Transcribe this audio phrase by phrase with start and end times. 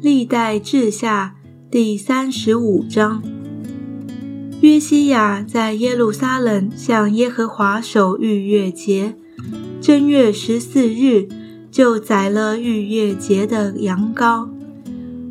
[0.00, 1.34] 历代志下
[1.72, 3.20] 第三十五章。
[4.60, 9.16] 约西亚在耶路撒冷向耶和华守逾越节，
[9.80, 11.28] 正月十四日
[11.72, 14.48] 就宰了逾越节的羊羔。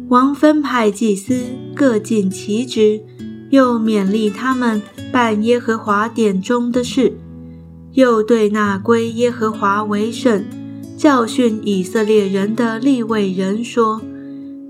[0.10, 3.02] 王分派祭司各尽其职，
[3.50, 4.82] 又勉励他们
[5.14, 7.18] 办耶和华殿中的事，
[7.94, 10.44] 又对那归耶和华为圣。
[10.98, 14.02] 教训以色列人的立位人说：“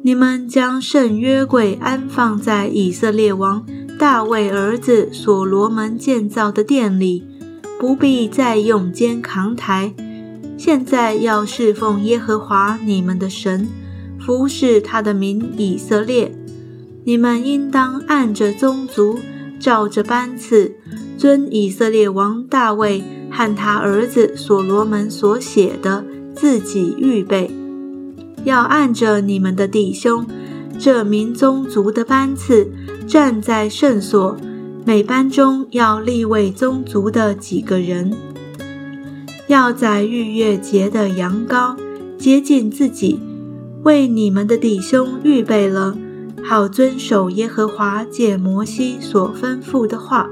[0.01, 3.65] 你们将圣约柜安放在以色列王
[3.99, 7.25] 大卫儿子所罗门建造的殿里，
[7.79, 9.93] 不必再用肩扛抬。
[10.57, 13.67] 现在要侍奉耶和华你们的神，
[14.19, 16.31] 服侍他的名以色列。
[17.03, 19.19] 你们应当按着宗族，
[19.59, 20.73] 照着班次，
[21.17, 26.03] 遵以色列王大卫和他儿子所罗门所写的。”
[26.37, 27.49] 自己预备，
[28.47, 30.25] 要按着你们的弟兄
[30.79, 32.71] 这民宗族的班次
[33.05, 34.37] 站在圣所，
[34.85, 38.15] 每班中要立位宗族的几个人，
[39.47, 41.75] 要在逾越节的羊羔
[42.17, 43.19] 接近自己，
[43.83, 45.97] 为你们的弟兄预备了，
[46.41, 50.29] 好遵守耶和华借摩西所吩咐的话。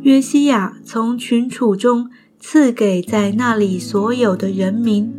[0.00, 2.08] 约西亚从群畜中。
[2.44, 5.14] 赐给在那里所有的人民，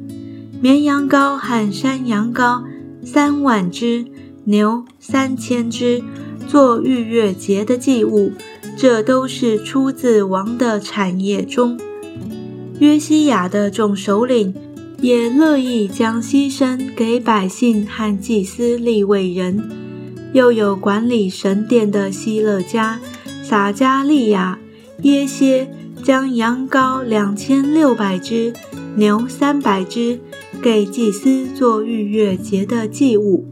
[0.63, 2.63] 绵羊羔和山羊羔
[3.03, 4.05] 三万只，
[4.45, 6.01] 牛三千只，
[6.47, 8.31] 做逾越节的祭物。
[8.77, 11.77] 这都是出自王的产业中。
[12.79, 14.55] 约西亚的众首领
[15.01, 19.69] 也乐意将牺牲给百姓和祭司立位人，
[20.31, 23.01] 又有管理神殿的希勒家、
[23.43, 24.57] 撒加利亚、
[25.01, 25.67] 耶歇。
[26.01, 28.51] 将羊羔两千六百只，
[28.97, 30.19] 牛三百只，
[30.63, 33.45] 给祭司做逾越节的祭物。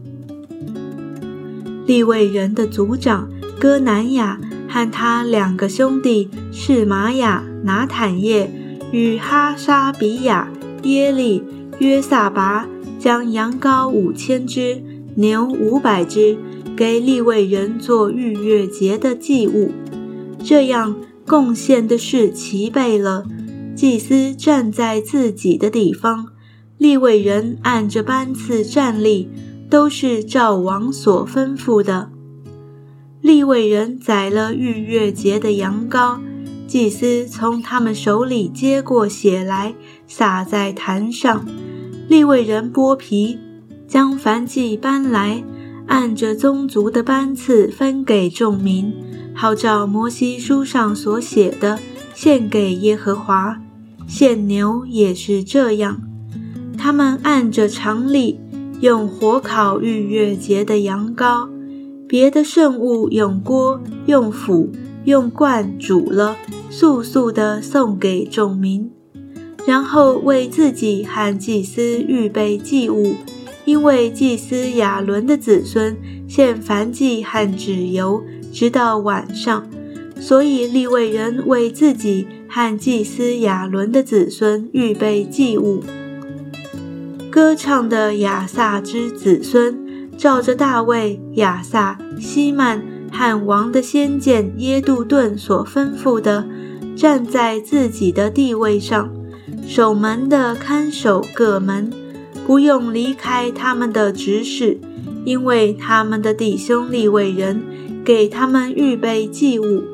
[1.86, 8.50] 利未人的族长哥南雅和他两个兄弟是玛雅、拿坦叶
[8.90, 10.50] 与哈沙比亚、
[10.84, 11.44] 耶利、
[11.78, 12.66] 约萨拔，
[12.98, 14.82] 将羊羔五千只，
[15.16, 16.38] 牛五百只，
[16.74, 19.70] 给利未人做逾越节的祭物。
[20.42, 20.96] 这样。
[21.24, 23.24] 贡献的事齐备了，
[23.76, 26.26] 祭司站在自己的地方，
[26.82, 29.28] 立位人按着班次站立，
[29.70, 32.10] 都是照王所吩咐的。
[33.20, 36.18] 立位人宰了逾越节的羊羔，
[36.66, 39.76] 祭司从他们手里接过血来，
[40.08, 41.46] 洒在坛上。
[42.08, 43.38] 立位人剥皮，
[43.86, 45.44] 将燔祭搬来，
[45.86, 48.92] 按着宗族的班次分给众民。
[49.36, 51.78] 号召摩西书上所写的，
[52.12, 53.62] 献给耶和华。
[54.08, 56.02] 献牛也是这样，
[56.82, 58.40] 他们按着常例，
[58.80, 61.48] 用火烤逾越节的羊羔，
[62.08, 64.68] 别的圣物用锅、用釜、
[65.04, 66.34] 用罐煮了，
[66.70, 68.90] 速速地送给众民，
[69.64, 73.14] 然后为自己和祭司预备祭物，
[73.64, 78.24] 因为祭司亚伦的子孙献燔祭和脂油。
[78.52, 79.70] 直到晚上，
[80.18, 85.80] 所以立位人为自己和祭司亚伦的子孙预备祭物。
[87.32, 89.74] 歌唱的亚萨之子孙，
[90.18, 96.46] 照着大卫、亚萨、希曼和王的先见耶杜顿所吩咐的，
[96.94, 99.10] 站在自己的地位上，
[99.66, 101.90] 守门的看守各门，
[102.46, 104.78] 不用离开他们的指使，
[105.24, 107.62] 因为他们的弟兄利未人。
[108.04, 109.84] 给他们预备祭物。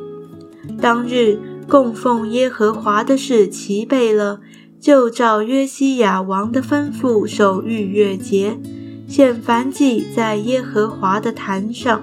[0.80, 1.38] 当日
[1.68, 4.40] 供奉耶和华的事齐备了，
[4.80, 8.58] 就照约西亚王的吩咐守逾越节，
[9.06, 12.02] 献燔祭在耶和华的坛上。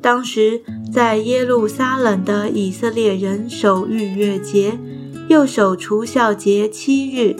[0.00, 0.62] 当时
[0.92, 4.78] 在耶路撒冷的以色列人守逾越节，
[5.28, 7.36] 又守除孝节七日。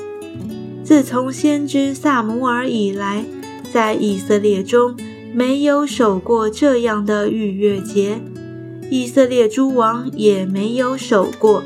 [0.85, 3.25] 自从先知萨摩尔以来，
[3.73, 4.97] 在以色列中。
[5.35, 8.21] 没有守过这样的逾越节，
[8.91, 11.62] 以色列诸王也没有守过。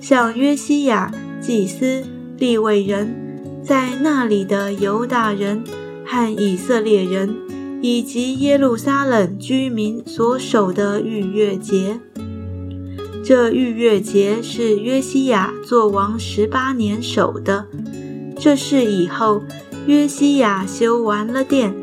[0.00, 2.04] 像约西亚、祭司、
[2.38, 5.62] 利未人，在那里的犹大人
[6.06, 7.34] 和以色列人，
[7.82, 12.00] 以及耶路撒冷居民所守的逾越节。
[13.24, 17.66] 这逾越节是约西亚做王十八年守的。
[18.38, 19.42] 这是以后，
[19.86, 21.74] 约西亚修完了殿。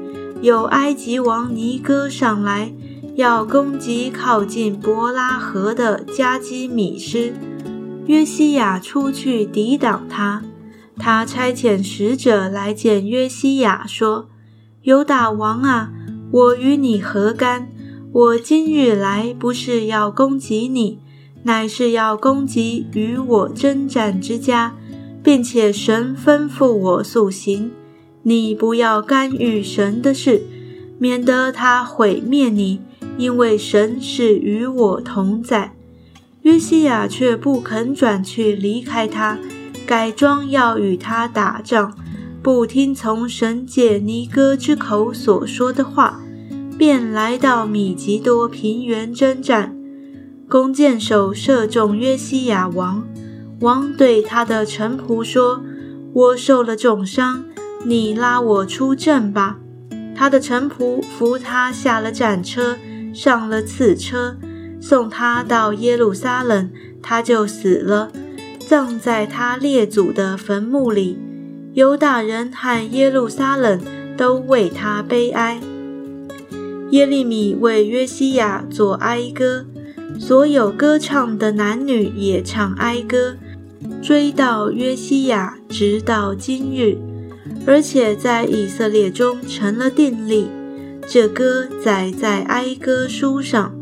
[0.42, 2.72] 有埃及王尼哥上来，
[3.16, 7.34] 要攻击靠近伯拉河的加基米斯。
[8.08, 10.44] 约西亚出去抵挡他。
[10.98, 14.30] 他差遣使者来见约西亚，说
[14.84, 15.92] ：“犹大王啊，
[16.32, 17.70] 我与你何干？
[18.14, 21.00] 我今日来不是要攻击你，
[21.44, 24.74] 乃是要攻击与我征战之家，
[25.22, 27.72] 并且神吩咐我速行。
[28.24, 30.44] 你不要干预神的事，
[30.98, 32.80] 免得他毁灭你，
[33.18, 35.75] 因为神是与我同在。
[36.46, 39.40] 约西亚却不肯转去离开他，
[39.84, 41.92] 改装要与他打仗，
[42.44, 46.22] 不听从神借尼哥之口所说的话。
[46.78, 49.76] 便来到米吉多平原征战，
[50.48, 53.04] 弓箭手射中约西亚王。
[53.62, 55.64] 王对他的臣仆说
[56.14, 57.44] ：“我受了重伤，
[57.86, 59.58] 你拉我出阵吧。”
[60.16, 62.78] 他的臣仆扶他下了战车，
[63.12, 64.38] 上了刺车，
[64.80, 66.70] 送他到耶路撒冷，
[67.02, 68.12] 他就死了，
[68.60, 71.18] 葬在他列祖的坟墓里。
[71.74, 73.82] 犹大人和耶路撒冷
[74.16, 75.60] 都为他悲哀。
[76.92, 79.66] 耶利米为约西亚作哀歌，
[80.18, 83.36] 所有歌唱的男女也唱哀歌，
[84.02, 86.98] 追悼约西亚，直到今日，
[87.66, 90.48] 而且在以色列中成了定例。
[91.08, 93.75] 这歌载在哀歌书上。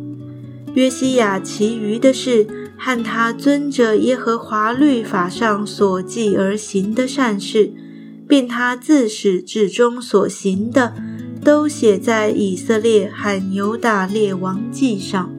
[0.73, 2.47] 约西亚其余的事
[2.77, 7.71] 和他遵着耶和华律法上所记而行的善事，
[8.27, 10.93] 并他自始至终所行的。
[11.43, 15.32] 都写在以色列和犹大列王记上。